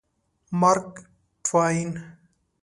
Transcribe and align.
مارک 0.59 0.91
ټواین 1.45 1.91